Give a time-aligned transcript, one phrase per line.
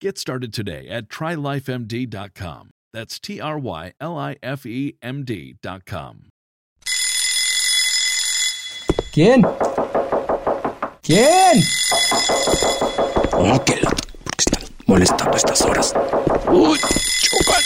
[0.00, 2.70] Get started today at trylifemd.com.
[2.92, 6.30] That's T R Y L I F E M D.com.
[9.12, 9.42] ¿Quién?
[11.02, 11.62] ¿Quién?
[13.32, 13.90] Oh, que la...
[13.90, 15.94] porque están molestando a estas horas.
[16.48, 16.78] Uy,
[17.22, 17.62] chocan.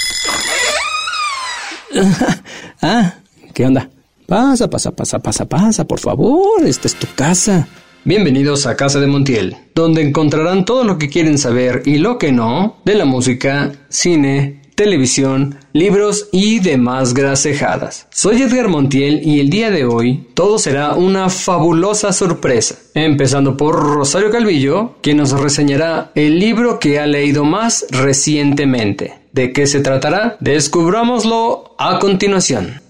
[2.82, 3.14] ah,
[3.54, 3.88] ¿qué onda?
[4.26, 6.64] Pasa, pasa, pasa, pasa, pasa, por favor.
[6.64, 7.66] Esta es tu casa.
[8.04, 12.32] Bienvenidos a Casa de Montiel, donde encontrarán todo lo que quieren saber y lo que
[12.32, 18.06] no de la música, cine, televisión, libros y demás grasejadas.
[18.10, 22.76] Soy Edgar Montiel y el día de hoy todo será una fabulosa sorpresa.
[22.94, 29.14] Empezando por Rosario Calvillo, quien nos reseñará el libro que ha leído más recientemente.
[29.32, 30.36] ¿De qué se tratará?
[30.38, 32.80] Descubrámoslo a continuación.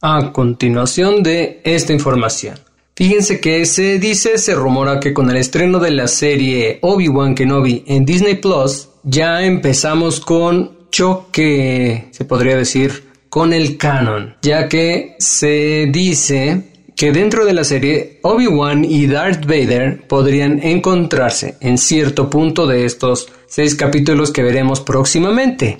[0.00, 2.67] A continuación de esta información.
[2.98, 7.84] Fíjense que se dice, se rumora que con el estreno de la serie Obi-Wan Kenobi
[7.86, 15.14] en Disney Plus, ya empezamos con choque, se podría decir, con el canon, ya que
[15.20, 22.28] se dice que dentro de la serie Obi-Wan y Darth Vader podrían encontrarse en cierto
[22.28, 25.78] punto de estos seis capítulos que veremos próximamente,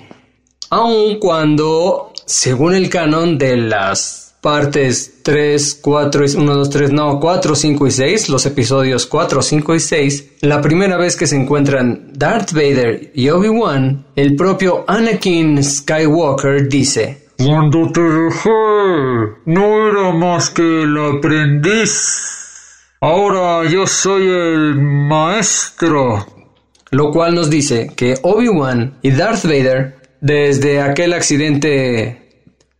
[0.69, 7.55] aun cuando, según el canon de las partes 3, 4, 1, 2, 3, no, 4,
[7.55, 12.11] 5 y 6, los episodios 4, 5 y 6, la primera vez que se encuentran
[12.13, 18.49] Darth Vader y Obi-Wan, el propio Anakin Skywalker dice, Cuando te dejé,
[19.45, 22.37] no era más que el aprendiz.
[23.01, 26.25] Ahora yo soy el maestro.
[26.91, 32.18] Lo cual nos dice que Obi-Wan y Darth Vader, desde aquel accidente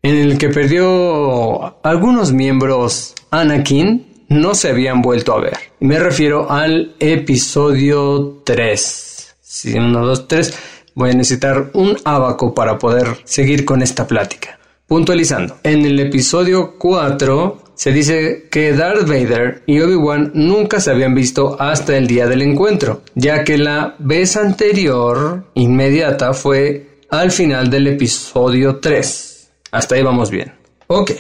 [0.01, 5.57] en el que perdió algunos miembros Anakin, no se habían vuelto a ver.
[5.79, 9.35] Me refiero al episodio 3.
[9.41, 10.59] Si 1, 2, 3.
[10.95, 14.59] Voy a necesitar un abaco para poder seguir con esta plática.
[14.87, 21.13] Puntualizando, en el episodio 4 se dice que Darth Vader y Obi-Wan nunca se habían
[21.13, 27.69] visto hasta el día del encuentro, ya que la vez anterior, inmediata, fue al final
[27.69, 29.28] del episodio 3.
[29.71, 30.53] Hasta ahí vamos bien.
[30.87, 31.11] Ok.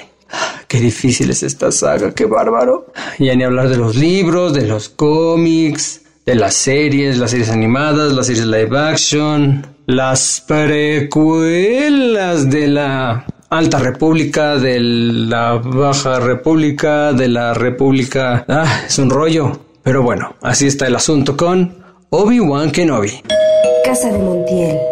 [0.67, 2.91] Qué difícil es esta saga, qué bárbaro.
[3.17, 8.13] Ya ni hablar de los libros, de los cómics, de las series, las series animadas,
[8.13, 17.29] las series live action, las precuelas de la Alta República, de la Baja República, de
[17.29, 18.45] la República...
[18.47, 19.59] Ah, es un rollo.
[19.81, 23.23] Pero bueno, así está el asunto con Obi-Wan Kenobi.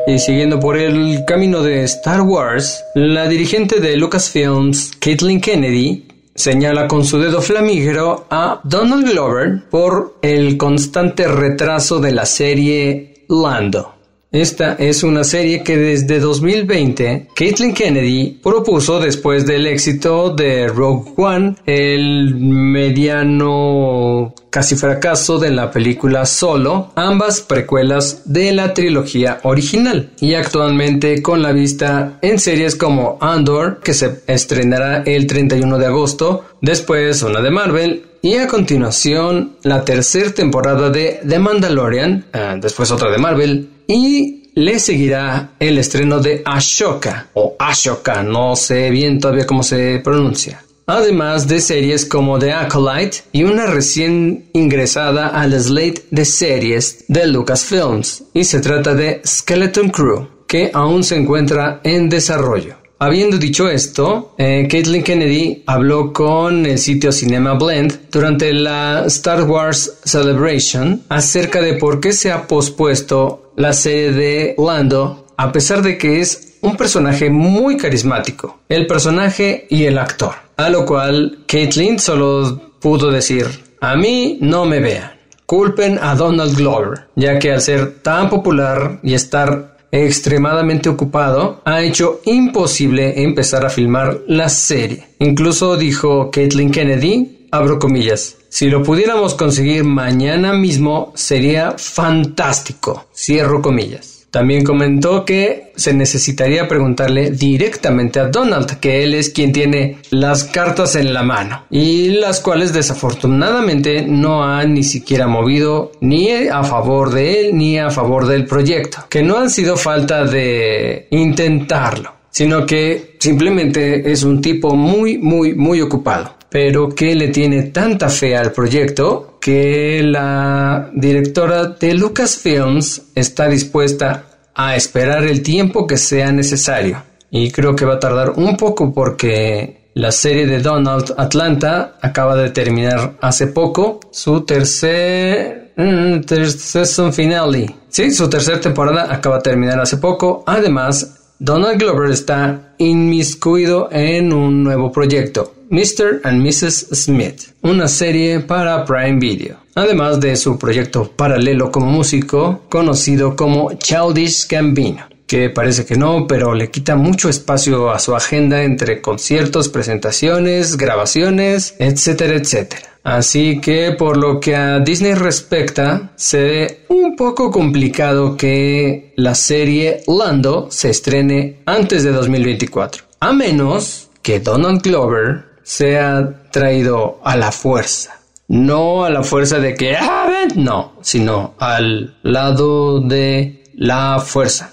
[0.08, 6.88] Y siguiendo por el camino de Star Wars, la dirigente de Lucasfilms, Kathleen Kennedy, señala
[6.88, 13.97] con su dedo flamígero a Donald Glover por el constante retraso de la serie Lando.
[14.38, 21.12] Esta es una serie que desde 2020 Caitlin Kennedy propuso después del éxito de Rogue
[21.18, 30.12] One, el mediano casi fracaso de la película Solo, ambas precuelas de la trilogía original
[30.20, 35.86] y actualmente con la vista en series como Andor que se estrenará el 31 de
[35.88, 42.58] agosto, después una de Marvel y a continuación la tercera temporada de The Mandalorian, eh,
[42.62, 48.90] después otra de Marvel y le seguirá el estreno de Ashoka o Ashoka, no sé
[48.90, 50.64] bien todavía cómo se pronuncia.
[50.90, 57.28] Además de series como The Acolyte y una recién ingresada al slate de series de
[57.28, 62.78] Lucasfilms, y se trata de Skeleton Crew, que aún se encuentra en desarrollo.
[63.00, 69.44] Habiendo dicho esto, eh, Caitlin Kennedy habló con el sitio Cinema Blend durante la Star
[69.44, 75.84] Wars Celebration acerca de por qué se ha pospuesto la serie de Lando, a pesar
[75.84, 80.34] de que es un personaje muy carismático, el personaje y el actor.
[80.58, 83.46] A lo cual Caitlin solo pudo decir,
[83.80, 85.12] a mí no me vean.
[85.46, 91.82] Culpen a Donald Glover, ya que al ser tan popular y estar extremadamente ocupado, ha
[91.82, 95.08] hecho imposible empezar a filmar la serie.
[95.20, 103.62] Incluso dijo Caitlin Kennedy, abro comillas, si lo pudiéramos conseguir mañana mismo sería fantástico, cierro
[103.62, 104.17] comillas.
[104.32, 110.44] También comentó que se necesitaría preguntarle directamente a Donald, que él es quien tiene las
[110.44, 116.64] cartas en la mano, y las cuales desafortunadamente no han ni siquiera movido ni a
[116.64, 122.14] favor de él ni a favor del proyecto, que no han sido falta de intentarlo,
[122.30, 128.10] sino que simplemente es un tipo muy, muy, muy ocupado pero que le tiene tanta
[128.10, 135.96] fe al proyecto que la directora de Lucasfilms está dispuesta a esperar el tiempo que
[135.96, 137.02] sea necesario.
[137.32, 142.36] Y creo que va a tardar un poco porque la serie de Donald Atlanta acaba
[142.36, 147.74] de terminar hace poco su tercer, mm, finale.
[147.88, 150.44] Sí, su tercera temporada acaba de terminar hace poco.
[150.46, 156.22] Además, Donald Glover está inmiscuido en un nuevo proyecto, Mr.
[156.24, 156.96] and Mrs.
[156.96, 163.74] Smith, una serie para Prime Video, además de su proyecto paralelo como músico conocido como
[163.74, 169.02] Childish Gambino que parece que no, pero le quita mucho espacio a su agenda entre
[169.02, 172.82] conciertos, presentaciones, grabaciones, etcétera, etcétera.
[173.04, 179.36] Así que por lo que a Disney respecta, se ve un poco complicado que la
[179.36, 183.04] serie Lando se estrene antes de 2024.
[183.20, 188.22] A menos que Donald Glover sea traído a la fuerza.
[188.48, 194.72] No a la fuerza de que, ah, ven, no, sino al lado de la fuerza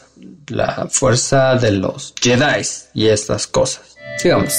[0.49, 2.63] la fuerza de los Jedi
[2.95, 3.97] y estas cosas.
[4.19, 4.55] Sigamos.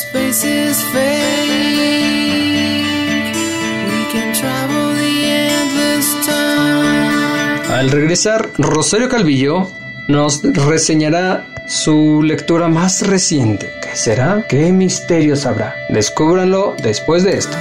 [7.69, 9.67] Al regresar, Rosario Calvillo
[10.07, 13.73] nos reseñará su lectura más reciente.
[13.81, 14.44] ¿Qué será?
[14.47, 15.75] ¿Qué misterios habrá?
[15.89, 17.57] Descúbranlo después de esto.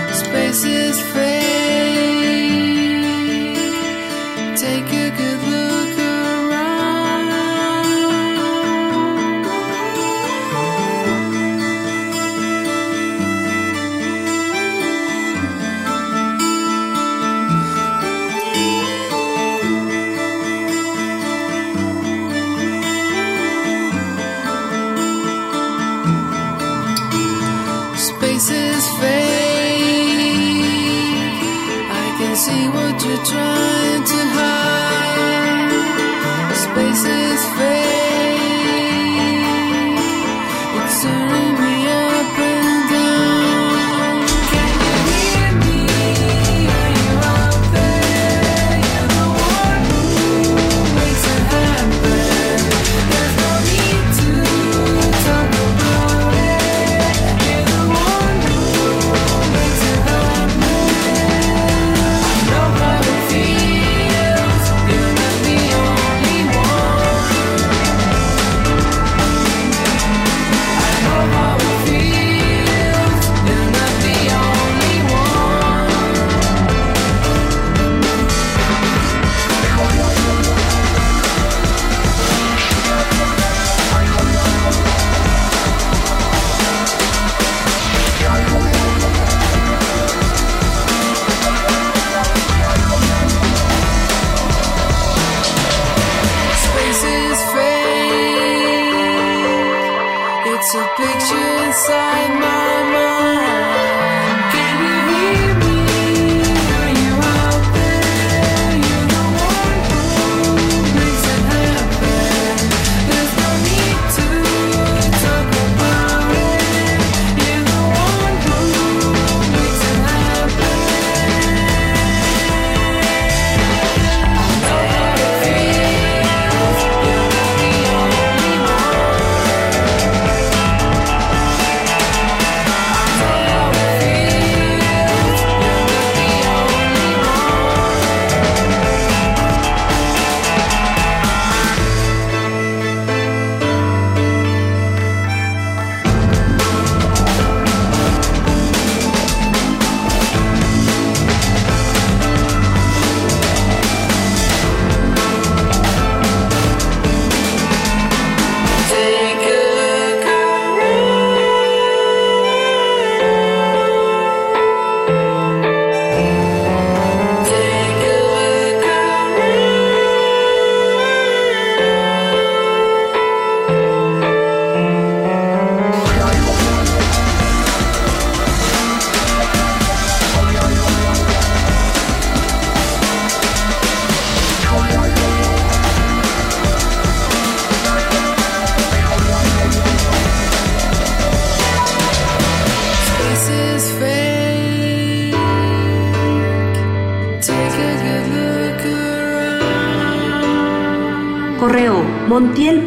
[33.24, 33.63] try.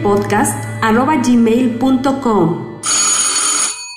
[0.07, 2.67] montielpodcast.gmail.com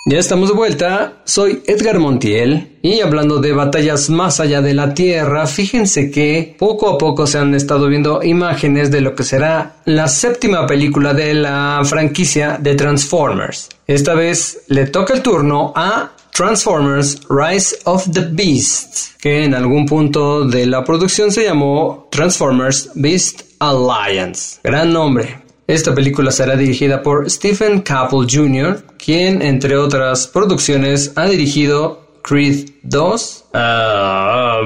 [0.06, 4.92] Ya estamos de vuelta, soy Edgar Montiel y hablando de batallas más allá de la
[4.94, 9.76] Tierra, fíjense que poco a poco se han estado viendo imágenes de lo que será
[9.84, 13.68] la séptima película de la franquicia de Transformers.
[13.86, 19.86] Esta vez le toca el turno a Transformers Rise of the Beast, que en algún
[19.86, 24.58] punto de la producción se llamó Transformers Beast Alliance.
[24.64, 25.49] Gran nombre.
[25.70, 32.70] Esta película será dirigida por Stephen Caple Jr., quien, entre otras producciones, ha dirigido Creed
[32.82, 33.44] 2.
[33.54, 34.62] Ah,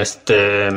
[0.00, 0.70] este.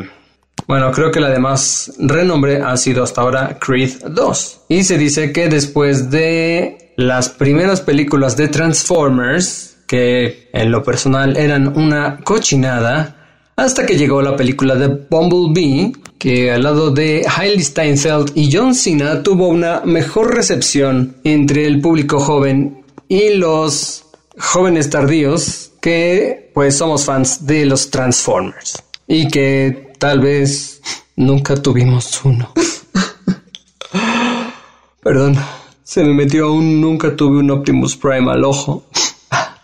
[0.68, 4.62] Bueno, creo que la de más renombre ha sido hasta ahora Creed 2.
[4.70, 11.36] Y se dice que después de las primeras películas de Transformers, que en lo personal
[11.36, 13.21] eran una cochinada,
[13.56, 18.76] hasta que llegó la película de Bumblebee, que al lado de Hailey Steinfeld y John
[18.76, 24.06] Cena tuvo una mejor recepción entre el público joven y los
[24.38, 30.82] jóvenes tardíos que pues somos fans de los Transformers y que tal vez
[31.16, 32.54] nunca tuvimos uno.
[35.04, 35.36] Perdón,
[35.84, 38.86] se me metió un nunca tuve un Optimus Prime al ojo.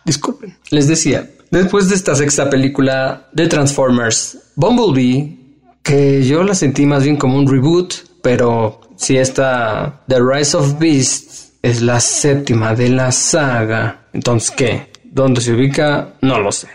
[0.03, 0.57] Disculpen.
[0.71, 5.37] Les decía, después de esta sexta película de Transformers, Bumblebee,
[5.83, 10.79] que yo la sentí más bien como un reboot, pero si esta The Rise of
[10.79, 14.87] Beasts es la séptima de la saga, entonces ¿qué?
[15.03, 16.15] ¿Dónde se ubica?
[16.21, 16.67] No lo sé.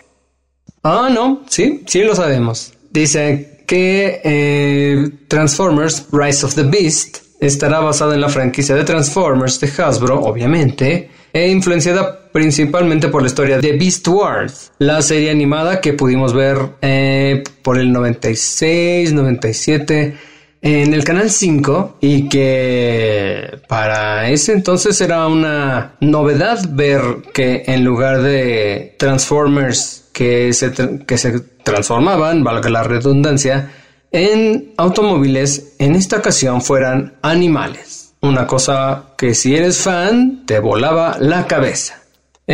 [0.82, 2.72] Ah, no, sí, sí lo sabemos.
[2.90, 9.60] Dice que eh, Transformers Rise of the Beast estará basada en la franquicia de Transformers
[9.60, 15.80] de Hasbro, obviamente, e influenciada principalmente por la historia de Beast Wars, la serie animada
[15.80, 20.14] que pudimos ver eh, por el 96, 97
[20.62, 27.02] en el canal 5 y que para ese entonces era una novedad ver
[27.34, 30.72] que en lugar de Transformers que se,
[31.04, 33.72] que se transformaban, valga la redundancia,
[34.12, 38.14] en automóviles en esta ocasión fueran animales.
[38.20, 42.01] Una cosa que si eres fan te volaba la cabeza.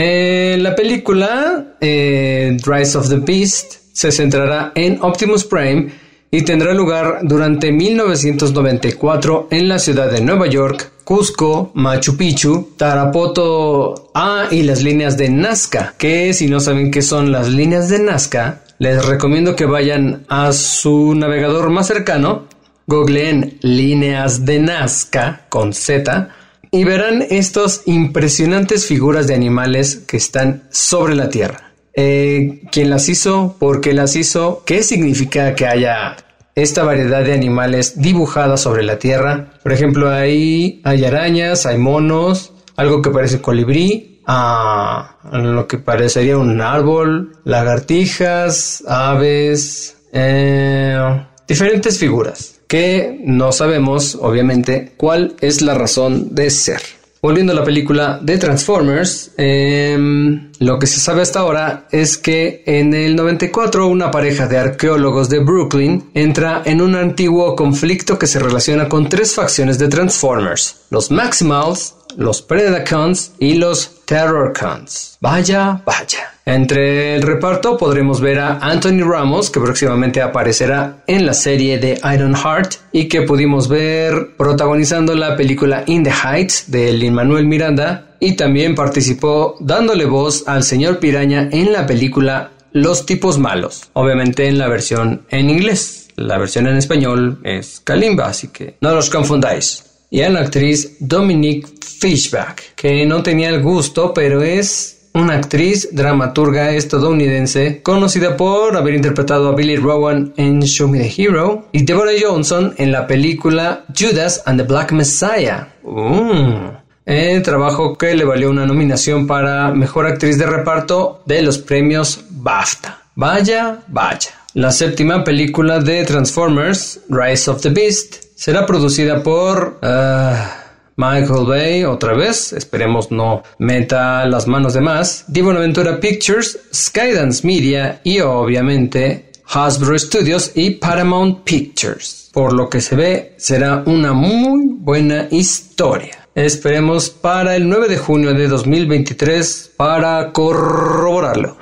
[0.00, 5.88] Eh, la película eh, Rise of the Beast se centrará en Optimus Prime
[6.30, 14.12] y tendrá lugar durante 1994 en la ciudad de Nueva York, Cusco, Machu Picchu, Tarapoto
[14.14, 17.98] A y las líneas de Nazca, que si no saben qué son las líneas de
[17.98, 22.46] Nazca, les recomiendo que vayan a su navegador más cercano
[22.86, 26.30] googleen líneas de Nazca con Z
[26.70, 31.72] y verán estas impresionantes figuras de animales que están sobre la Tierra.
[31.94, 33.56] Eh, ¿Quién las hizo?
[33.58, 34.62] ¿Por qué las hizo?
[34.64, 36.16] ¿Qué significa que haya
[36.54, 39.52] esta variedad de animales dibujadas sobre la Tierra?
[39.62, 45.78] Por ejemplo, ahí hay arañas, hay monos, algo que parece colibrí, a ah, lo que
[45.78, 55.74] parecería un árbol, lagartijas, aves, eh, diferentes figuras que no sabemos, obviamente, cuál es la
[55.74, 56.80] razón de ser.
[57.20, 62.62] Volviendo a la película de Transformers, em, lo que se sabe hasta ahora es que
[62.64, 68.28] en el 94 una pareja de arqueólogos de Brooklyn entra en un antiguo conflicto que
[68.28, 75.18] se relaciona con tres facciones de Transformers, los Maximals, los Predacons y los Terrorcons.
[75.20, 76.32] Vaya, vaya.
[76.46, 82.00] Entre el reparto podremos ver a Anthony Ramos, que próximamente aparecerá en la serie de
[82.14, 87.44] Iron Heart y que pudimos ver protagonizando la película In the Heights de Lin Manuel
[87.44, 93.90] Miranda y también participó dándole voz al señor Piraña en la película Los tipos malos,
[93.92, 96.08] obviamente en la versión en inglés.
[96.16, 100.96] La versión en español es Kalimba, así que no los confundáis y a la actriz
[101.00, 101.68] Dominique
[102.00, 108.94] Fishback, que no tenía el gusto, pero es una actriz dramaturga estadounidense conocida por haber
[108.94, 113.84] interpretado a Billy Rowan en Show Me the Hero y Deborah Johnson en la película
[113.98, 115.68] Judas and the Black Messiah.
[115.82, 116.76] Mm.
[117.04, 122.20] El trabajo que le valió una nominación para Mejor Actriz de Reparto de los premios
[122.28, 123.02] BAFTA.
[123.14, 124.30] Vaya, vaya.
[124.54, 130.62] La séptima película de Transformers, Rise of the Beast, será producida por ah,
[130.94, 137.44] Michael Bay otra vez, esperemos no meta las manos de más, Divo Aventura Pictures, Skydance
[137.44, 142.30] Media y obviamente Hasbro Studios y Paramount Pictures.
[142.32, 146.28] Por lo que se ve, será una muy buena historia.
[146.34, 151.56] Esperemos para el 9 de junio de 2023 para corroborarlo.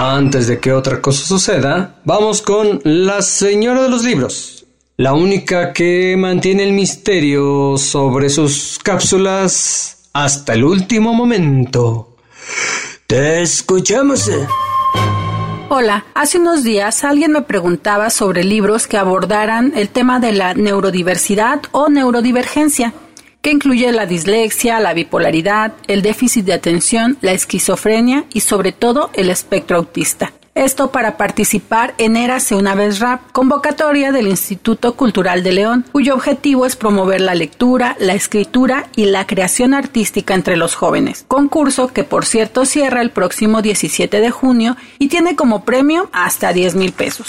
[0.00, 4.64] Antes de que otra cosa suceda, vamos con La Señora de los Libros.
[4.96, 12.16] la única que mantiene el misterio sobre sus cápsulas hasta el último momento.
[13.08, 14.30] Te escuchamos.
[15.68, 20.54] Hola, hace unos días alguien me preguntaba sobre libros que abordaran el tema de la
[20.54, 22.94] neurodiversidad o neurodivergencia,
[23.42, 29.10] que incluye la dislexia, la bipolaridad, el déficit de atención, la esquizofrenia y sobre todo
[29.14, 30.32] el espectro autista.
[30.58, 36.14] Esto para participar en Érase una vez rap, convocatoria del Instituto Cultural de León, cuyo
[36.14, 41.24] objetivo es promover la lectura, la escritura y la creación artística entre los jóvenes.
[41.28, 46.52] Concurso que por cierto cierra el próximo 17 de junio y tiene como premio hasta
[46.52, 47.28] 10 mil pesos.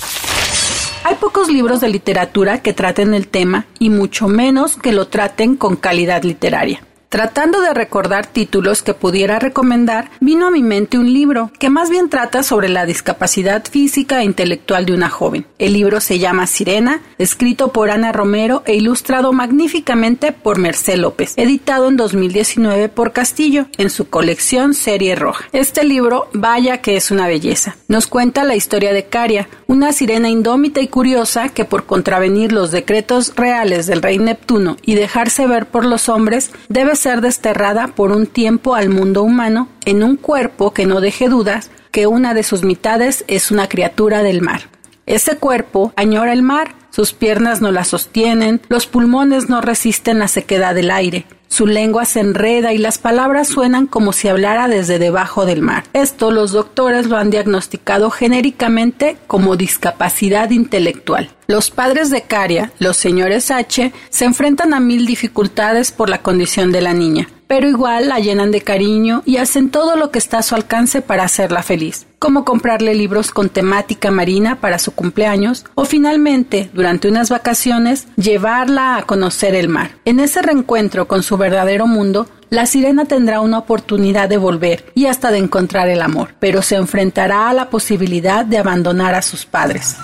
[1.03, 5.55] Hay pocos libros de literatura que traten el tema y mucho menos que lo traten
[5.55, 6.83] con calidad literaria.
[7.09, 11.89] Tratando de recordar títulos que pudiera recomendar, vino a mi mente un libro que más
[11.89, 15.47] bien trata sobre la discapacidad física e intelectual de una joven.
[15.57, 21.33] El libro se llama Sirena, escrito por Ana Romero e ilustrado magníficamente por Mercé López,
[21.35, 25.45] editado en 2019 por Castillo en su colección Serie Roja.
[25.51, 27.75] Este libro, vaya que es una belleza.
[27.87, 32.69] Nos cuenta la historia de Caria, una sirena indómita y curiosa que por contravenir los
[32.69, 38.11] decretos reales del rey Neptuno y dejarse ver por los hombres, debe ser desterrada por
[38.11, 42.43] un tiempo al mundo humano en un cuerpo que no deje dudas que una de
[42.43, 44.63] sus mitades es una criatura del mar.
[45.05, 50.27] Ese cuerpo añora el mar, sus piernas no la sostienen, los pulmones no resisten la
[50.27, 54.99] sequedad del aire, su lengua se enreda y las palabras suenan como si hablara desde
[54.99, 55.85] debajo del mar.
[55.93, 61.29] Esto los doctores lo han diagnosticado genéricamente como discapacidad intelectual.
[61.47, 66.73] Los padres de Caria, los señores H, se enfrentan a mil dificultades por la condición
[66.73, 70.37] de la niña pero igual la llenan de cariño y hacen todo lo que está
[70.37, 75.65] a su alcance para hacerla feliz, como comprarle libros con temática marina para su cumpleaños
[75.73, 79.91] o finalmente, durante unas vacaciones, llevarla a conocer el mar.
[80.05, 85.05] En ese reencuentro con su verdadero mundo, la sirena tendrá una oportunidad de volver y
[85.05, 89.45] hasta de encontrar el amor, pero se enfrentará a la posibilidad de abandonar a sus
[89.45, 89.97] padres.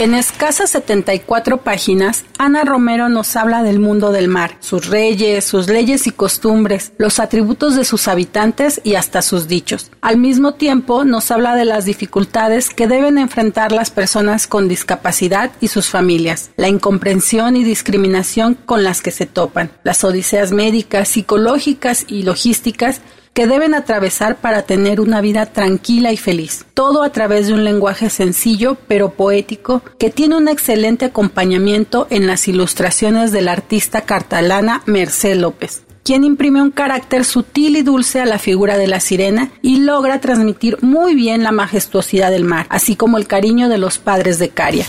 [0.00, 5.66] En escasas 74 páginas, Ana Romero nos habla del mundo del mar, sus reyes, sus
[5.66, 9.90] leyes y costumbres, los atributos de sus habitantes y hasta sus dichos.
[10.00, 15.50] Al mismo tiempo, nos habla de las dificultades que deben enfrentar las personas con discapacidad
[15.60, 21.08] y sus familias, la incomprensión y discriminación con las que se topan, las odiseas médicas,
[21.08, 23.00] psicológicas y logísticas
[23.38, 26.66] que deben atravesar para tener una vida tranquila y feliz.
[26.74, 32.26] Todo a través de un lenguaje sencillo pero poético que tiene un excelente acompañamiento en
[32.26, 38.20] las ilustraciones de la artista cartalana Mercé López quien imprime un carácter sutil y dulce
[38.20, 42.66] a la figura de la sirena y logra transmitir muy bien la majestuosidad del mar,
[42.70, 44.86] así como el cariño de los padres de Caria.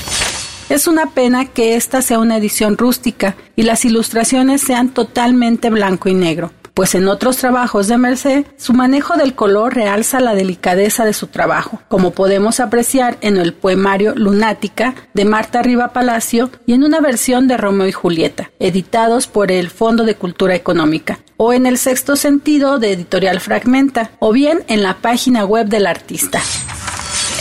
[0.70, 6.10] Es una pena que esta sea una edición rústica y las ilustraciones sean totalmente blanco
[6.10, 11.06] y negro pues en otros trabajos de Merced su manejo del color realza la delicadeza
[11.06, 16.74] de su trabajo, como podemos apreciar en el poemario Lunática de Marta Riva Palacio y
[16.74, 21.54] en una versión de Romeo y Julieta, editados por el Fondo de Cultura Económica, o
[21.54, 26.42] en el sexto sentido de Editorial Fragmenta, o bien en la página web del artista.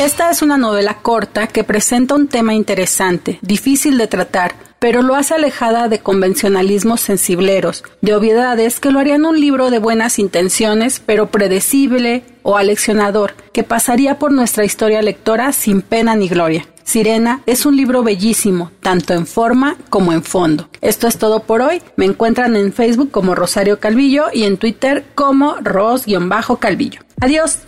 [0.01, 5.14] Esta es una novela corta que presenta un tema interesante, difícil de tratar, pero lo
[5.14, 11.03] hace alejada de convencionalismos sensibleros, de obviedades que lo harían un libro de buenas intenciones,
[11.05, 16.67] pero predecible o aleccionador, que pasaría por nuestra historia lectora sin pena ni gloria.
[16.85, 20.71] Sirena es un libro bellísimo, tanto en forma como en fondo.
[20.81, 21.83] Esto es todo por hoy.
[21.97, 27.03] Me encuentran en Facebook como Rosario Calvillo y en Twitter como Ros-Calvillo.
[27.21, 27.59] Adiós.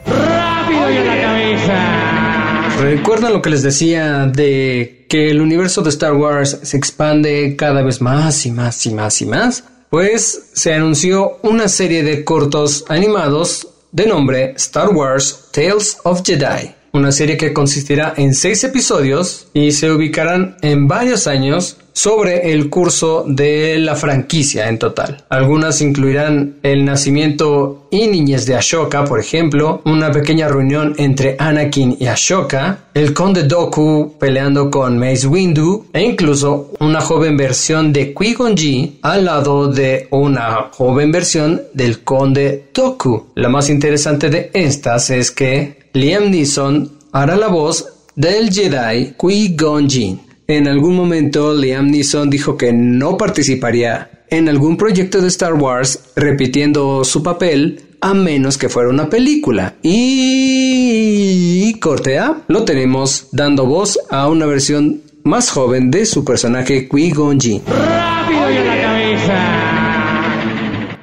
[0.06, 2.04] ¡Rápido y a la cabeza!
[2.80, 7.82] ¿Recuerdan lo que les decía de que el universo de Star Wars se expande cada
[7.82, 9.62] vez más y más y más y más?
[9.88, 16.74] pues se anunció una serie de cortos animados de nombre Star Wars Tales of Jedi,
[16.94, 22.70] una serie que consistirá en seis episodios y se ubicarán en varios años sobre el
[22.70, 25.24] curso de la franquicia en total.
[25.28, 31.96] Algunas incluirán el nacimiento y niñez de Ashoka, por ejemplo, una pequeña reunión entre Anakin
[31.98, 38.14] y Ashoka, el conde Doku peleando con Mace Windu e incluso una joven versión de
[38.14, 38.54] Qui-Gon
[39.02, 43.30] al lado de una joven versión del conde Doku.
[43.34, 49.86] La más interesante de estas es que Liam Neeson hará la voz del Jedi Qui-Gon
[50.48, 56.00] en algún momento Liam Neeson dijo que no participaría en algún proyecto de Star Wars
[56.16, 59.76] repitiendo su papel a menos que fuera una película.
[59.82, 66.88] Y corte A, lo tenemos dando voz a una versión más joven de su personaje
[66.88, 69.40] Qui-Gon ¡Rápido y a la cabeza!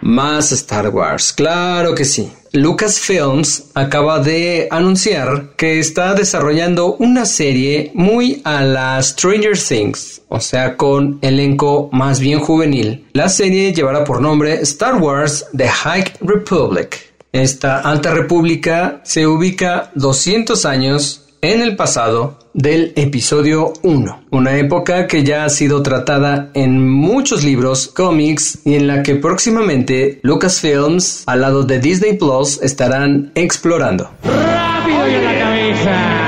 [0.02, 2.30] Más Star Wars, claro que sí.
[2.54, 10.42] Lucasfilms acaba de anunciar que está desarrollando una serie muy a la Stranger Things, o
[10.42, 13.06] sea, con elenco más bien juvenil.
[13.14, 17.14] La serie llevará por nombre Star Wars The High Republic.
[17.32, 25.08] Esta alta república se ubica 200 años en el pasado del episodio 1, una época
[25.08, 31.24] que ya ha sido tratada en muchos libros, cómics y en la que próximamente Lucasfilms
[31.26, 34.12] al lado de Disney Plus estarán explorando.
[34.24, 36.22] ¡Rápido y a la cabeza!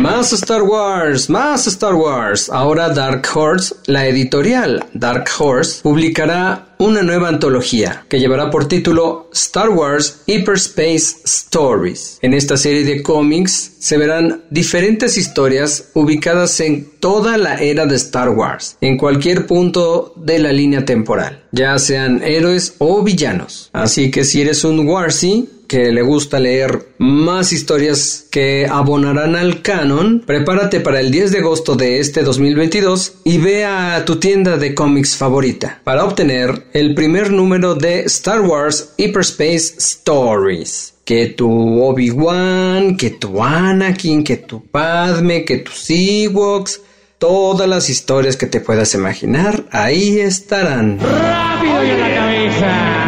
[0.00, 2.48] Más Star Wars, más Star Wars.
[2.50, 9.28] Ahora Dark Horse, la editorial Dark Horse, publicará una nueva antología que llevará por título
[9.32, 12.18] Star Wars Hyperspace Stories.
[12.22, 17.96] En esta serie de cómics se verán diferentes historias ubicadas en toda la era de
[17.96, 23.70] Star Wars, en cualquier punto de la línea temporal, ya sean héroes o villanos.
[23.72, 29.60] Así que si eres un Warsy, que le gusta leer más historias que abonarán al
[29.60, 34.56] canon, prepárate para el 10 de agosto de este 2022 y ve a tu tienda
[34.56, 40.94] de cómics favorita para obtener el primer número de Star Wars Hyperspace Stories.
[41.04, 46.82] Que tu Obi-Wan, que tu Anakin, que tu Padme, que tus Ewoks,
[47.18, 50.98] todas las historias que te puedas imaginar, ahí estarán.
[51.00, 52.98] ¡Rápido y a la cabeza!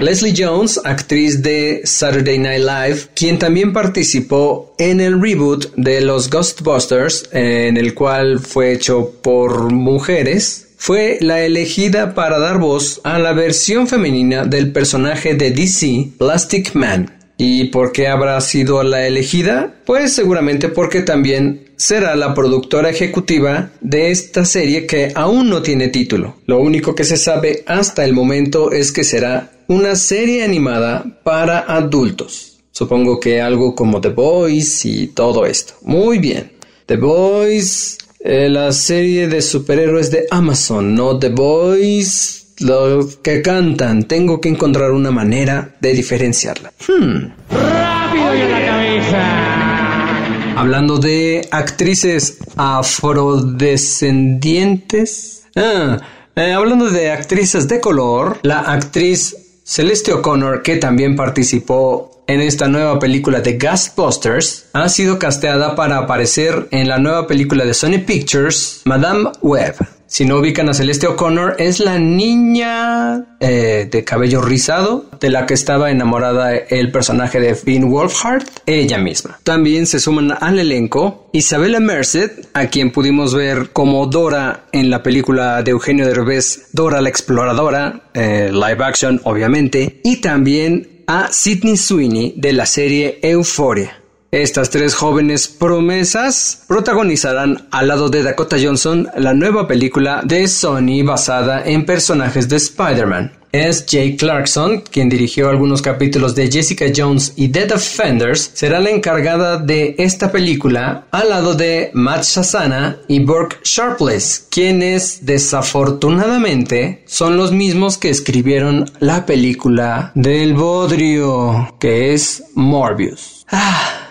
[0.00, 6.28] Leslie Jones, actriz de Saturday Night Live, quien también participó en el reboot de los
[6.28, 13.18] Ghostbusters, en el cual fue hecho por mujeres, fue la elegida para dar voz a
[13.18, 17.10] la versión femenina del personaje de DC, Plastic Man.
[17.38, 19.76] ¿Y por qué habrá sido la elegida?
[19.86, 25.88] Pues seguramente porque también será la productora ejecutiva de esta serie que aún no tiene
[25.88, 26.36] título.
[26.44, 31.60] Lo único que se sabe hasta el momento es que será una serie animada para
[31.60, 32.58] adultos.
[32.72, 35.76] Supongo que algo como The Boys y todo esto.
[35.80, 36.52] Muy bien.
[36.84, 44.04] The Boys, eh, la serie de superhéroes de Amazon, no The Boys, los que cantan.
[44.04, 46.72] Tengo que encontrar una manera de diferenciarla.
[46.88, 47.32] Hmm.
[47.50, 50.58] ¡Rápido y a la cabeza!
[50.58, 55.42] Hablando de actrices afrodescendientes.
[55.54, 55.98] Ah,
[56.34, 62.68] eh, hablando de actrices de color, la actriz Celeste O'Connor, que también participó en esta
[62.68, 67.98] nueva película de Ghostbusters, ha sido casteada para aparecer en la nueva película de Sony
[68.06, 69.76] Pictures, Madame Web.
[70.06, 75.44] Si no ubican a Celeste O'Connor, es la niña eh, de cabello rizado de la
[75.44, 79.40] que estaba enamorada el personaje de Finn Wolfhard, ella misma.
[79.42, 85.02] También se suman al elenco Isabella Merced, a quien pudimos ver como Dora en la
[85.02, 91.76] película de Eugenio Derbez, Dora la Exploradora, eh, live action obviamente, y también a Sidney
[91.76, 94.03] Sweeney de la serie Euphoria.
[94.34, 101.04] Estas tres jóvenes promesas protagonizarán al lado de Dakota Johnson la nueva película de Sony
[101.04, 103.32] basada en personajes de Spider-Man.
[103.52, 108.90] Es Jay Clarkson, quien dirigió algunos capítulos de Jessica Jones y The Defenders, será la
[108.90, 117.36] encargada de esta película al lado de Matt Shazana y Burke Sharpless, quienes desafortunadamente son
[117.36, 123.46] los mismos que escribieron la película del Bodrio, que es Morbius.
[123.52, 124.03] Ah.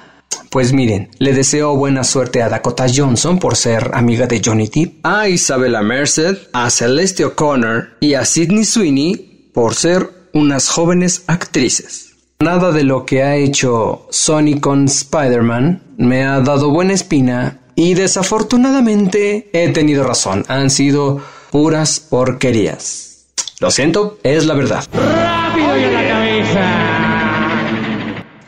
[0.53, 5.03] Pues miren, le deseo buena suerte a Dakota Johnson por ser amiga de Johnny Depp,
[5.03, 12.13] a Isabella Merced, a Celeste O'Connor y a Sidney Sweeney por ser unas jóvenes actrices.
[12.39, 17.95] Nada de lo que ha hecho Sony con Spider-Man me ha dado buena espina y
[17.95, 20.45] desafortunadamente he tenido razón.
[20.49, 23.25] Han sido puras porquerías.
[23.59, 24.85] Lo siento, es la verdad.
[24.93, 25.81] ¡Rápido y
[26.53, 26.92] la!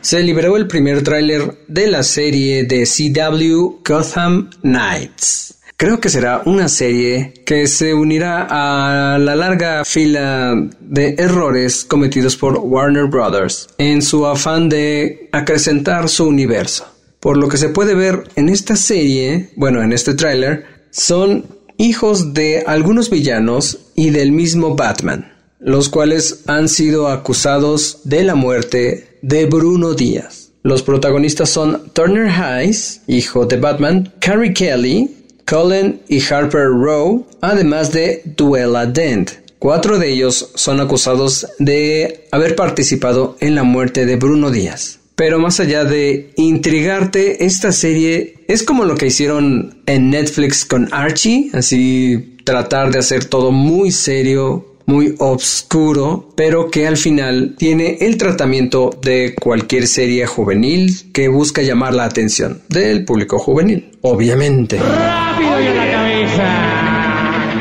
[0.06, 5.58] Se liberó el primer tráiler de la serie de CW Gotham Knights.
[5.76, 12.36] Creo que será una serie que se unirá a la larga fila de errores cometidos
[12.36, 16.86] por Warner Brothers en su afán de acrecentar su universo.
[17.18, 21.46] Por lo que se puede ver en esta serie, bueno, en este tráiler, son
[21.78, 25.35] hijos de algunos villanos y del mismo Batman,
[25.66, 30.52] los cuales han sido acusados de la muerte de Bruno Díaz.
[30.62, 35.10] Los protagonistas son Turner Hayes, hijo de Batman, Carrie Kelly,
[35.44, 39.32] Colin y Harper Rowe, además de Duela Dent.
[39.58, 45.00] Cuatro de ellos son acusados de haber participado en la muerte de Bruno Díaz.
[45.16, 50.88] Pero más allá de intrigarte, esta serie es como lo que hicieron en Netflix con
[50.92, 57.98] Archie, así tratar de hacer todo muy serio, muy obscuro, pero que al final tiene
[58.00, 63.98] el tratamiento de cualquier serie juvenil que busca llamar la atención del público juvenil.
[64.02, 64.78] Obviamente.
[64.78, 66.76] ¡Rápido y a la cabeza!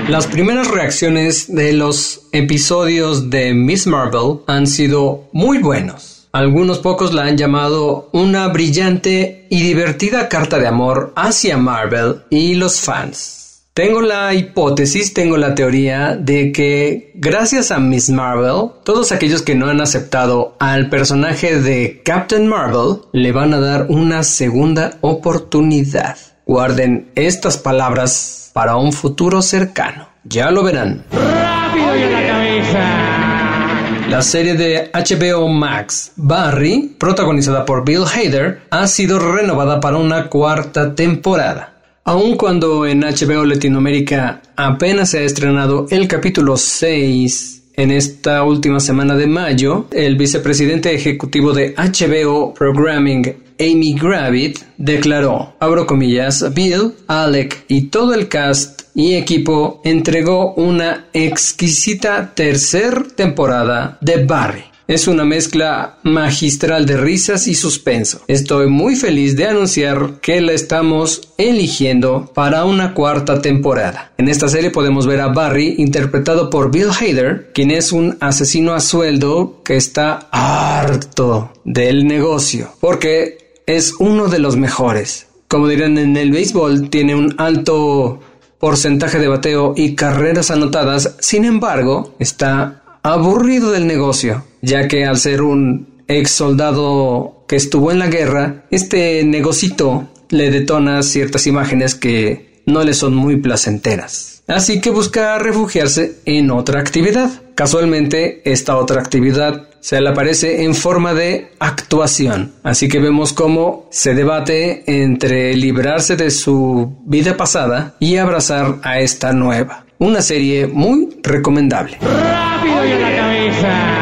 [0.10, 6.28] Las primeras reacciones de los episodios de Miss Marvel han sido muy buenos.
[6.32, 12.56] Algunos pocos la han llamado una brillante y divertida carta de amor hacia Marvel y
[12.56, 13.45] los fans.
[13.76, 19.54] Tengo la hipótesis, tengo la teoría de que gracias a Miss Marvel, todos aquellos que
[19.54, 26.16] no han aceptado al personaje de Captain Marvel le van a dar una segunda oportunidad.
[26.46, 30.08] Guarden estas palabras para un futuro cercano.
[30.24, 31.04] Ya lo verán.
[31.12, 34.10] ¡Rápido y a la cabeza!
[34.10, 40.30] La serie de HBO Max, Barry, protagonizada por Bill Hader, ha sido renovada para una
[40.30, 41.75] cuarta temporada.
[42.08, 48.80] Aun cuando en HBO Latinoamérica apenas se ha estrenado el capítulo 6 en esta última
[48.80, 56.94] semana de mayo, el vicepresidente ejecutivo de HBO Programming, Amy Gravit, declaró, abro comillas, Bill,
[57.08, 64.75] Alec y todo el cast y equipo entregó una exquisita tercer temporada de Barry.
[64.88, 68.22] Es una mezcla magistral de risas y suspenso.
[68.28, 74.12] Estoy muy feliz de anunciar que la estamos eligiendo para una cuarta temporada.
[74.20, 78.76] En esta serie podemos ver a Barry interpretado por Bill Hader, quien es un asesino
[78.76, 85.26] a sueldo que está harto del negocio, porque es uno de los mejores.
[85.48, 88.20] Como dirán en el béisbol, tiene un alto
[88.60, 95.18] porcentaje de bateo y carreras anotadas, sin embargo, está aburrido del negocio, ya que al
[95.18, 101.94] ser un ex soldado que estuvo en la guerra, este negocito le detona ciertas imágenes
[101.94, 104.42] que no le son muy placenteras.
[104.48, 107.30] Así que busca refugiarse en otra actividad.
[107.54, 112.54] Casualmente, esta otra actividad se le aparece en forma de actuación.
[112.64, 119.00] Así que vemos cómo se debate entre librarse de su vida pasada y abrazar a
[119.00, 119.85] esta nueva.
[119.98, 121.98] Una serie muy recomendable.
[122.02, 123.96] ¡Rápido y a la cabeza!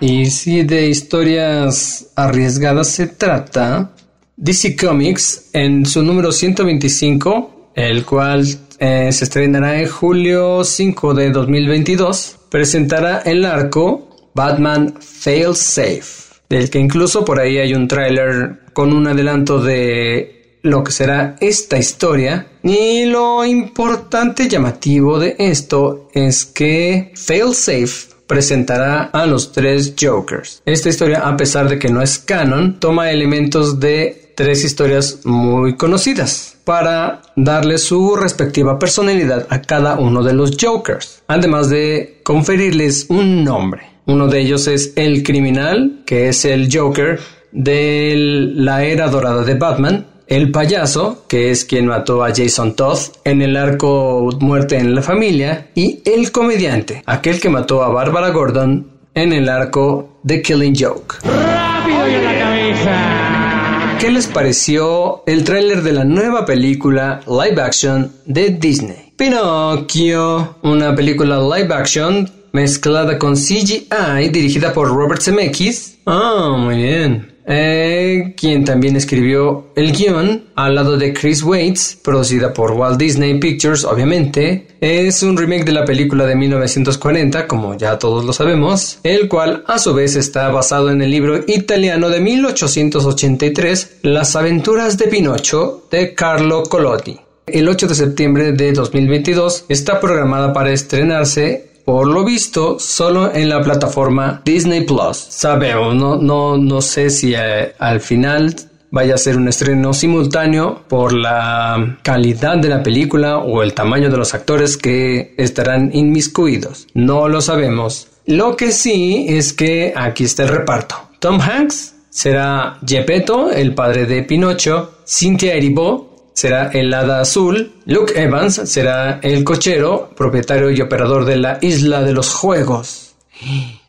[0.00, 3.92] Y si de historias arriesgadas se trata,
[4.36, 8.46] DC Comics en su número 125, el cual
[8.78, 16.02] eh, se estrenará en julio 5 de 2022, presentará el arco Batman Fail Safe,
[16.48, 20.37] del que incluso por ahí hay un tráiler con un adelanto de
[20.68, 22.46] lo que será esta historia.
[22.62, 30.62] Y lo importante y llamativo de esto es que Failsafe presentará a los tres Jokers.
[30.66, 35.76] Esta historia, a pesar de que no es canon, toma elementos de tres historias muy
[35.76, 43.06] conocidas para darle su respectiva personalidad a cada uno de los Jokers, además de conferirles
[43.08, 43.82] un nombre.
[44.06, 47.18] Uno de ellos es el criminal, que es el Joker
[47.52, 48.14] de
[48.54, 53.42] la era dorada de Batman, el payaso, que es quien mató a Jason Todd en
[53.42, 58.86] el arco Muerte en la Familia, y el comediante, aquel que mató a Barbara Gordon
[59.14, 61.16] en el arco The Killing Joke.
[61.24, 63.98] ¡Rápido en la cabeza!
[63.98, 69.12] ¿Qué les pareció el tráiler de la nueva película live action de Disney?
[69.16, 75.98] Pinocchio, una película live action mezclada con CGI dirigida por Robert Zemeckis.
[76.06, 77.37] Ah, muy bien.
[77.50, 83.40] Eh, quien también escribió el guion al lado de Chris Waits, producida por Walt Disney
[83.40, 84.66] Pictures, obviamente.
[84.82, 89.64] Es un remake de la película de 1940, como ya todos lo sabemos, el cual
[89.66, 95.86] a su vez está basado en el libro italiano de 1883, Las aventuras de Pinocho,
[95.90, 97.18] de Carlo Collodi.
[97.46, 103.48] El 8 de septiembre de 2022 está programada para estrenarse por lo visto, solo en
[103.48, 105.16] la plataforma Disney Plus.
[105.16, 108.54] Sabemos, no, no, no sé si eh, al final
[108.90, 114.10] vaya a ser un estreno simultáneo por la calidad de la película o el tamaño
[114.10, 116.86] de los actores que estarán inmiscuidos.
[116.92, 118.08] No lo sabemos.
[118.26, 120.96] Lo que sí es que aquí está el reparto.
[121.20, 126.07] Tom Hanks será Gepetto, el padre de Pinocho, Cynthia Erivo,
[126.38, 127.72] será el hada azul.
[127.84, 133.16] Luke Evans será el cochero, propietario y operador de la isla de los juegos.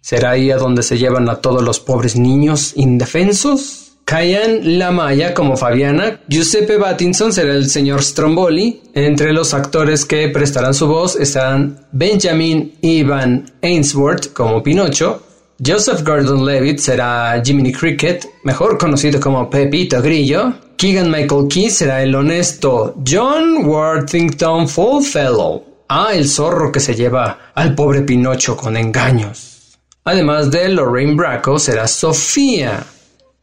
[0.01, 3.91] ¿Será ahí a donde se llevan a todos los pobres niños indefensos?
[4.03, 8.81] Kayan Lamaya como Fabiana, Giuseppe Battinson será el señor Stromboli.
[8.95, 15.21] Entre los actores que prestarán su voz estarán Benjamin Ivan Ainsworth como Pinocho,
[15.61, 20.53] Joseph Gordon-Levitt será Jiminy Cricket, mejor conocido como Pepito Grillo.
[20.77, 25.83] Keegan Michael Key será el honesto John Worthington Fullfellow.
[25.89, 29.77] Ah, el zorro que se lleva al pobre Pinocho con engaños.
[30.05, 32.81] Además de Lorraine Bracco será Sofía,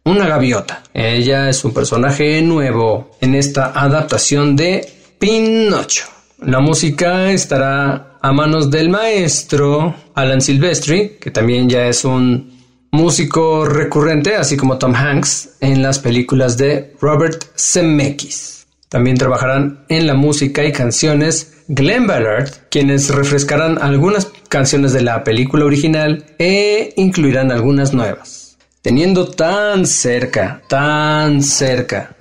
[0.05, 0.85] una gaviota.
[0.95, 6.07] Ella es un personaje nuevo en esta adaptación de Pinocho.
[6.39, 12.59] La música estará a manos del maestro Alan Silvestri, que también ya es un
[12.91, 18.67] músico recurrente, así como Tom Hanks, en las películas de Robert Zemeckis.
[18.89, 25.23] También trabajarán en la música y canciones Glenn Ballard, quienes refrescarán algunas canciones de la
[25.23, 28.59] película original e incluirán algunas nuevas.
[28.83, 32.17] Teniendo tan cerca, tan cerca,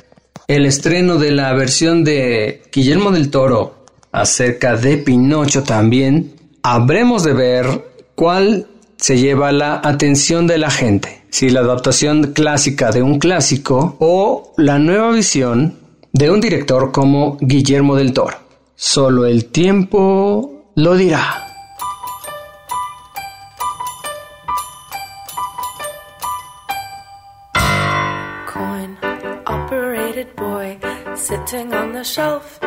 [0.48, 3.85] el estreno de la versión de Guillermo del Toro
[4.16, 7.86] acerca de Pinocho también, habremos de ver
[8.16, 11.24] cuál se lleva la atención de la gente.
[11.30, 15.78] Si la adaptación clásica de un clásico o la nueva visión
[16.14, 18.38] de un director como Guillermo del Toro.
[18.76, 21.42] Solo el tiempo lo dirá.
[28.46, 28.98] Coin
[29.46, 30.78] operated boy
[31.16, 32.65] sitting on the shelf.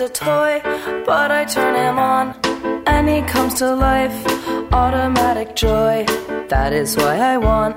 [0.00, 0.62] A toy,
[1.04, 2.34] but I turn him on
[2.86, 4.16] and he comes to life.
[4.72, 6.06] Automatic joy,
[6.48, 7.76] that is why I want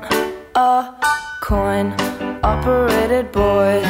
[0.55, 0.95] a
[1.41, 1.93] coin
[2.41, 3.81] operated boy.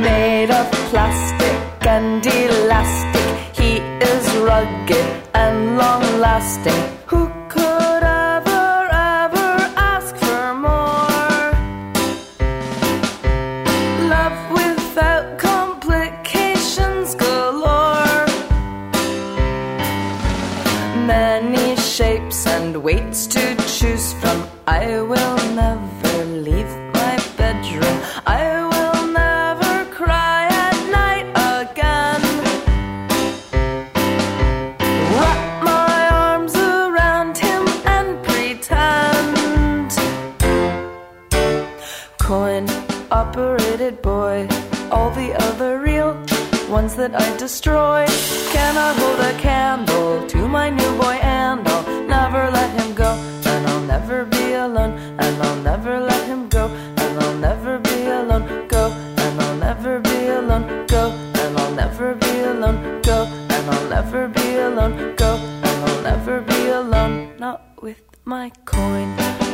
[0.00, 3.76] Made of plastic and elastic, he
[4.12, 7.01] is rugged and long lasting.
[24.66, 27.98] I will never leave my bedroom.
[28.26, 31.26] I will never cry at night
[31.58, 32.22] again.
[35.16, 39.90] Wrap my arms around him and pretend.
[42.18, 42.68] Coin
[43.10, 44.46] operated boy.
[44.92, 46.12] All the other real
[46.68, 48.06] ones that I destroy
[48.52, 49.91] cannot hold a candle
[62.62, 68.02] alone, go, and I'll never be alone, go, and I'll never be alone, not with
[68.24, 69.08] my coin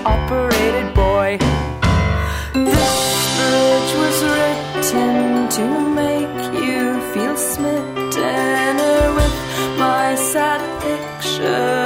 [0.04, 1.38] operated boy.
[2.52, 2.96] This
[3.38, 5.64] bridge was written to
[6.02, 8.76] make you feel smitten
[9.18, 9.34] with
[9.78, 11.78] my sad picture.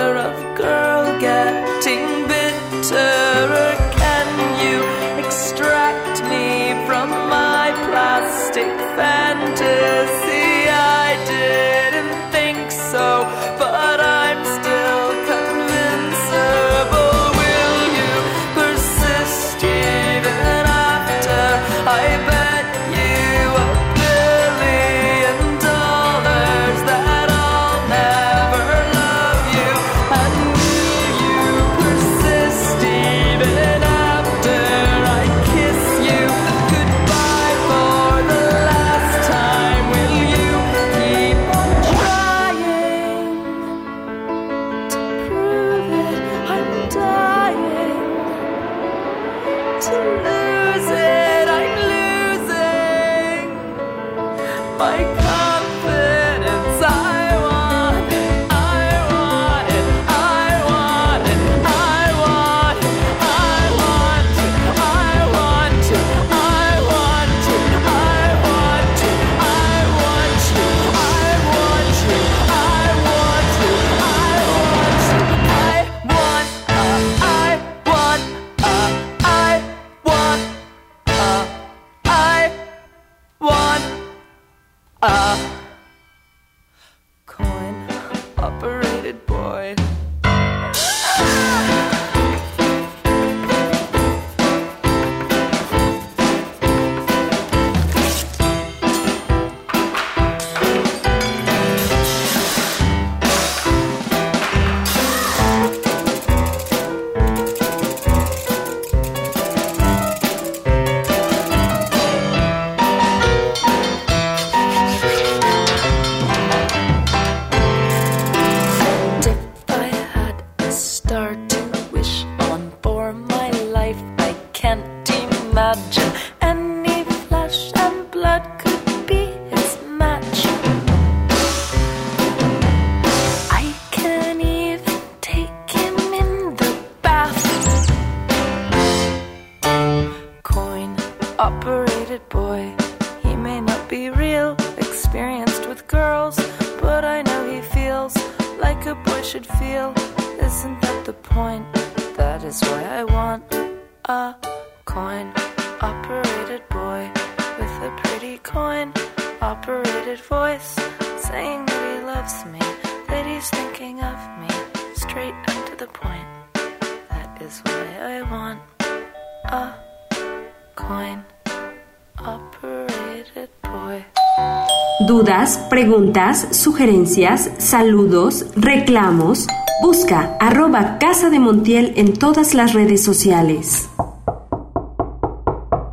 [175.83, 179.49] Preguntas, sugerencias, saludos, reclamos.
[179.83, 183.89] Busca arroba Casa de Montiel en todas las redes sociales.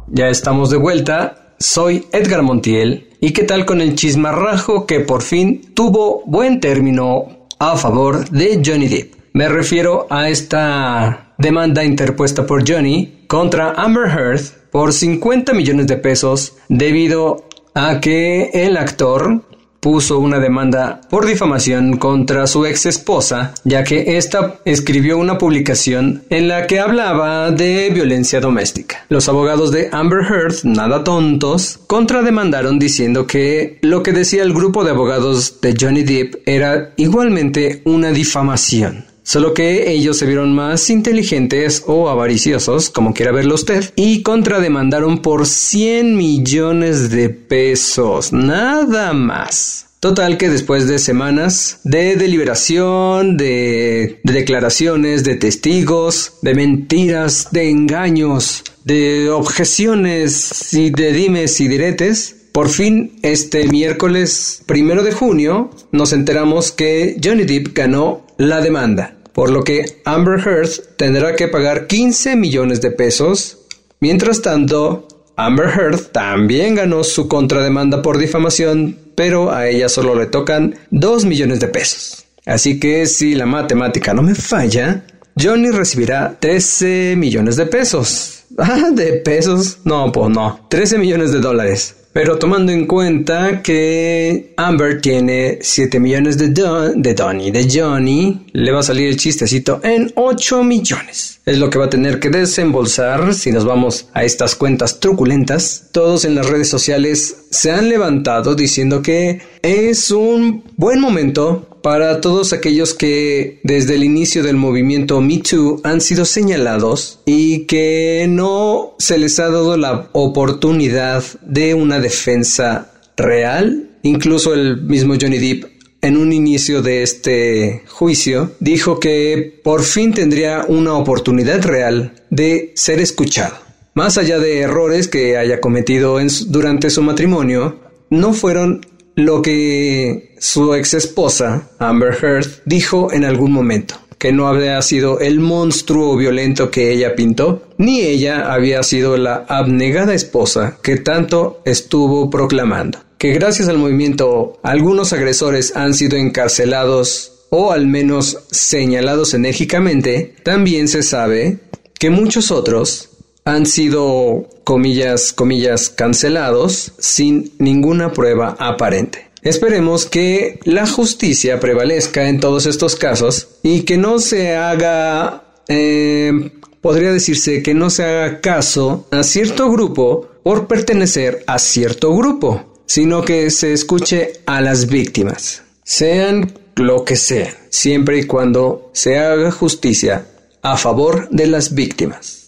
[0.09, 1.55] Ya estamos de vuelta.
[1.57, 3.09] Soy Edgar Montiel.
[3.19, 8.61] ¿Y qué tal con el chismarrajo que por fin tuvo buen término a favor de
[8.63, 9.15] Johnny Depp?
[9.33, 15.97] Me refiero a esta demanda interpuesta por Johnny contra Amber Heard por 50 millones de
[15.97, 19.48] pesos debido a que el actor
[19.79, 26.23] puso una demanda por difamación contra su ex esposa, ya que ésta escribió una publicación
[26.29, 29.05] en la que hablaba de violencia doméstica.
[29.09, 34.83] Los abogados de Amber Heard, nada tontos, contrademandaron diciendo que lo que decía el grupo
[34.83, 39.08] de abogados de Johnny Depp era igualmente una difamación.
[39.29, 45.21] Solo que ellos se vieron más inteligentes o avariciosos, como quiera verlo usted, y contrademandaron
[45.21, 49.85] por 100 millones de pesos, nada más.
[49.99, 57.69] Total que después de semanas de deliberación, de, de, declaraciones, de testigos, de mentiras, de
[57.69, 65.69] engaños, de objeciones y de dimes y diretes, por fin este miércoles primero de junio
[65.91, 71.47] nos enteramos que Johnny Depp ganó la demanda por lo que Amber Heard tendrá que
[71.47, 73.59] pagar 15 millones de pesos.
[74.01, 80.25] Mientras tanto, Amber Heard también ganó su contrademanda por difamación, pero a ella solo le
[80.25, 82.25] tocan 2 millones de pesos.
[82.45, 85.05] Así que si la matemática no me falla,
[85.41, 88.35] Johnny recibirá 13 millones de pesos.
[88.57, 89.77] Ah, de pesos.
[89.85, 90.67] No, pues no.
[90.69, 91.95] 13 millones de dólares.
[92.11, 98.71] Pero tomando en cuenta que Amber tiene 7 millones de, de Donny, de Johnny, le
[98.71, 101.39] va a salir el chistecito en 8 millones.
[101.45, 105.89] Es lo que va a tener que desembolsar si nos vamos a estas cuentas truculentas.
[105.91, 112.21] Todos en las redes sociales se han levantado diciendo que es un buen momento para
[112.21, 118.25] todos aquellos que desde el inicio del movimiento Me Too han sido señalados y que
[118.29, 123.89] no se les ha dado la oportunidad de una defensa real.
[124.03, 125.65] Incluso el mismo Johnny Depp
[126.01, 132.71] en un inicio de este juicio dijo que por fin tendría una oportunidad real de
[132.75, 133.55] ser escuchado.
[133.93, 138.85] Más allá de errores que haya cometido durante su matrimonio, no fueron
[139.25, 145.19] lo que su ex esposa, Amber Heard, dijo en algún momento que no había sido
[145.19, 151.61] el monstruo violento que ella pintó, ni ella había sido la abnegada esposa que tanto
[151.63, 152.99] estuvo proclamando.
[153.17, 160.87] Que gracias al movimiento algunos agresores han sido encarcelados o al menos señalados enérgicamente, también
[160.87, 161.59] se sabe
[161.97, 163.08] que muchos otros
[163.45, 169.29] han sido, comillas, comillas, cancelados sin ninguna prueba aparente.
[169.41, 176.51] Esperemos que la justicia prevalezca en todos estos casos y que no se haga, eh,
[176.81, 182.81] podría decirse que no se haga caso a cierto grupo por pertenecer a cierto grupo,
[182.85, 189.19] sino que se escuche a las víctimas, sean lo que sean, siempre y cuando se
[189.19, 190.25] haga justicia
[190.61, 192.38] a favor de las víctimas.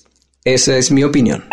[0.44, 1.44] Esa es mi opinión.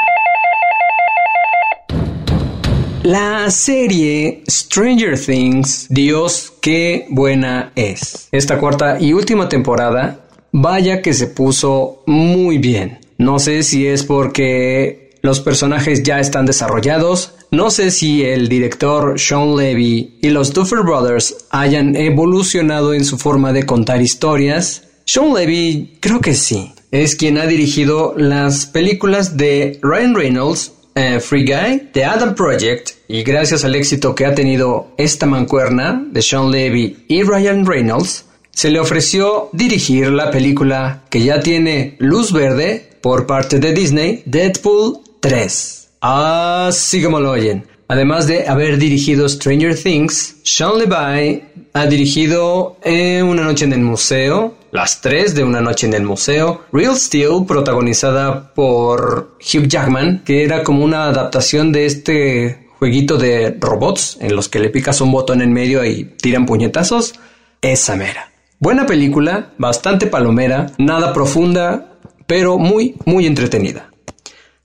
[3.03, 8.29] La serie Stranger Things, Dios, qué buena es.
[8.33, 13.01] Esta cuarta y última temporada, vaya que se puso muy bien.
[13.19, 19.21] No sé si es porque los personajes ya están desarrollados, no sé si el director
[19.21, 24.85] Sean Levy y los Duffer Brothers hayan evolucionado en su forma de contar historias.
[25.05, 26.73] Sean Levy creo que sí.
[26.91, 32.91] Es quien ha dirigido las películas de Ryan Reynolds eh, Free Guy, The Adam Project,
[33.07, 38.25] y gracias al éxito que ha tenido esta mancuerna de Sean Levy y Ryan Reynolds,
[38.51, 44.23] se le ofreció dirigir la película que ya tiene luz verde por parte de Disney,
[44.27, 45.89] Deadpool 3.
[46.01, 47.65] Así como lo oyen.
[47.87, 53.81] Además de haber dirigido Stranger Things, Sean Levy ha dirigido eh, Una noche en el
[53.81, 60.23] museo, las tres de Una noche en el museo, Real Steel, protagonizada por Hugh Jackman,
[60.25, 65.01] que era como una adaptación de este jueguito de robots en los que le picas
[65.01, 67.15] un botón en medio y tiran puñetazos,
[67.61, 68.31] esa mera.
[68.61, 73.91] Buena película, bastante palomera, nada profunda, pero muy, muy entretenida.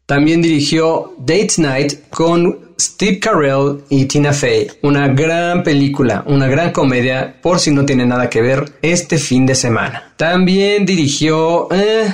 [0.06, 4.68] También dirigió Date Night con Steve Carell y Tina Fey.
[4.82, 9.46] Una gran película, una gran comedia, por si no tiene nada que ver, este fin
[9.46, 10.14] de semana.
[10.18, 12.14] También dirigió eh,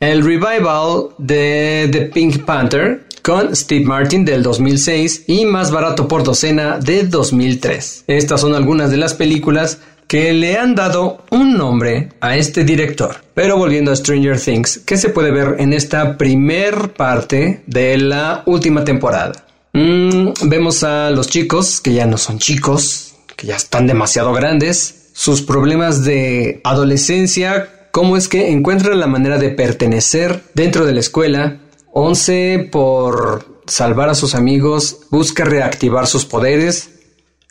[0.00, 6.22] el revival de The Pink Panther con Steve Martin del 2006 y Más barato por
[6.22, 8.04] docena de 2003.
[8.06, 9.78] Estas son algunas de las películas
[10.10, 13.18] que le han dado un nombre a este director.
[13.32, 18.42] Pero volviendo a Stranger Things, ¿qué se puede ver en esta primer parte de la
[18.46, 19.46] última temporada?
[19.72, 25.10] Mm, vemos a los chicos, que ya no son chicos, que ya están demasiado grandes,
[25.12, 31.00] sus problemas de adolescencia, cómo es que encuentran la manera de pertenecer dentro de la
[31.00, 31.58] escuela.
[31.92, 36.90] Once, por salvar a sus amigos, busca reactivar sus poderes.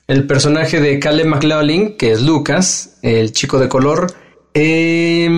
[0.08, 4.14] El personaje de Caleb McLaughlin, que es Lucas, el chico de color,
[4.54, 5.30] eh,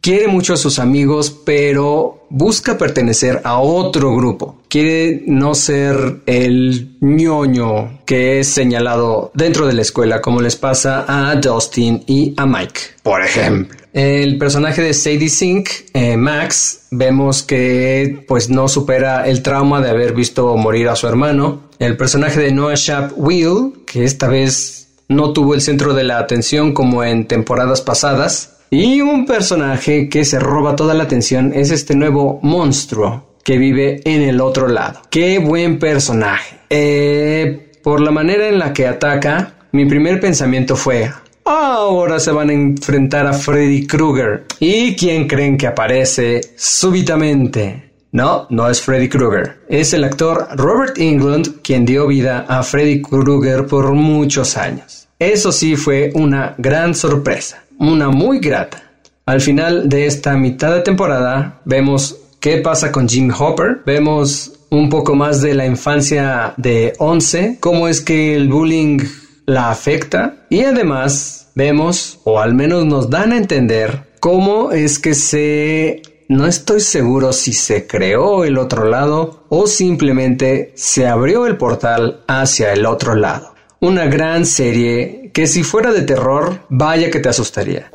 [0.00, 4.58] quiere mucho a sus amigos, pero busca pertenecer a otro grupo.
[4.68, 11.04] Quiere no ser el ñoño que es señalado dentro de la escuela, como les pasa
[11.08, 13.78] a Dustin y a Mike, por ejemplo.
[13.94, 19.90] El personaje de Sadie Sink, eh, Max, vemos que pues no supera el trauma de
[19.90, 21.62] haber visto morir a su hermano.
[21.78, 26.18] El personaje de Noah Shap Will, que esta vez no tuvo el centro de la
[26.18, 31.70] atención como en temporadas pasadas, y un personaje que se roba toda la atención es
[31.70, 35.00] este nuevo monstruo que vive en el otro lado.
[35.08, 36.56] Qué buen personaje.
[36.68, 41.10] Eh, por la manera en la que ataca, mi primer pensamiento fue,
[41.44, 44.44] ahora se van a enfrentar a Freddy Krueger.
[44.60, 47.90] ¿Y quién creen que aparece súbitamente?
[48.12, 49.60] No, no es Freddy Krueger.
[49.70, 55.08] Es el actor Robert Englund quien dio vida a Freddy Krueger por muchos años.
[55.18, 58.82] Eso sí fue una gran sorpresa una muy grata.
[59.26, 64.88] Al final de esta mitad de temporada vemos qué pasa con Jim Hopper, vemos un
[64.88, 68.98] poco más de la infancia de Once, cómo es que el bullying
[69.46, 70.46] la afecta.
[70.50, 76.02] Y además vemos, o al menos nos dan a entender, cómo es que se...
[76.28, 82.22] No estoy seguro si se creó el otro lado o simplemente se abrió el portal
[82.28, 83.54] hacia el otro lado.
[83.80, 87.92] Una gran serie que si fuera de terror, vaya que te asustaría.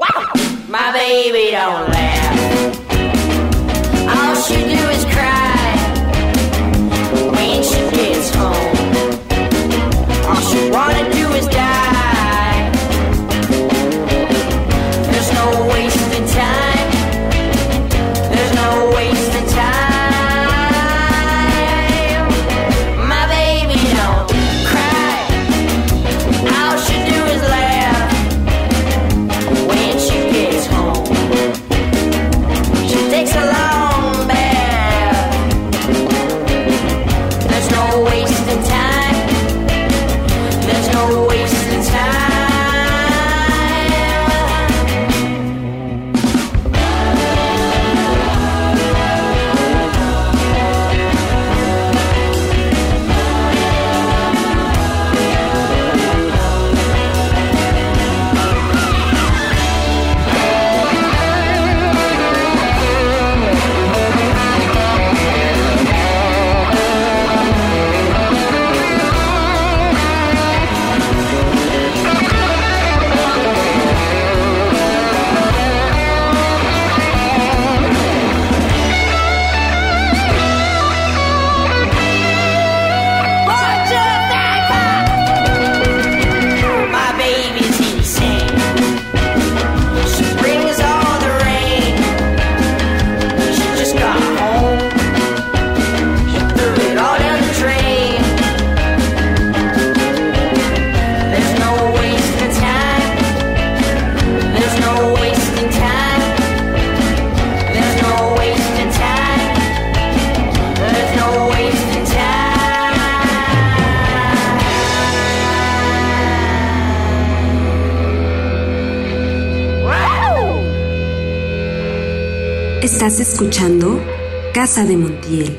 [124.64, 125.58] Casa de Montiel.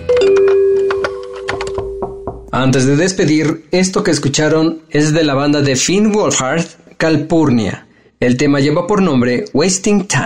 [2.51, 6.65] Antes de despedir, esto que escucharon es de la banda de Finn Wolfhard,
[6.97, 7.87] Calpurnia.
[8.19, 10.24] El tema lleva por nombre Wasting Time.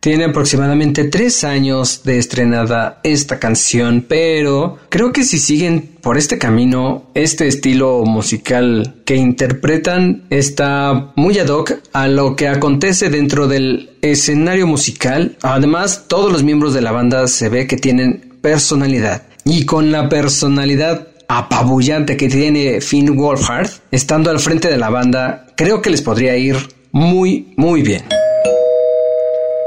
[0.00, 6.38] Tiene aproximadamente tres años de estrenada esta canción, pero creo que si siguen por este
[6.38, 13.46] camino, este estilo musical que interpretan está muy ad hoc a lo que acontece dentro
[13.46, 15.36] del escenario musical.
[15.42, 19.24] Además, todos los miembros de la banda se ve que tienen personalidad.
[19.44, 25.46] Y con la personalidad apabullante que tiene Finn Wolfhard, estando al frente de la banda,
[25.58, 26.56] creo que les podría ir
[26.90, 28.04] muy, muy bien.